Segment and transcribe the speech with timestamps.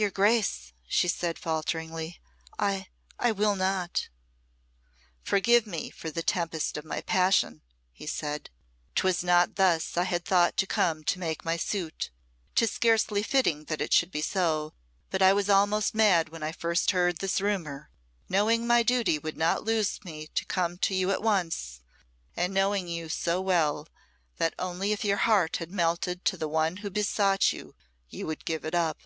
[0.00, 1.92] "Your Grace," she said, faltering,
[2.56, 2.86] "I
[3.18, 4.08] I will not!"
[5.24, 8.48] "Forgive me for the tempest of my passion," he said.
[8.94, 12.10] "'Twas not thus I had thought to come to make my suit.
[12.54, 14.72] 'Tis scarcely fitting that it should be so;
[15.10, 17.90] but I was almost mad when I first heard this rumour,
[18.28, 21.80] knowing my duty would not loose me to come to you at once
[22.36, 23.88] and knowing you so well,
[24.36, 27.74] that only if your heart had melted to the one who besought you,
[28.08, 29.00] you would give up."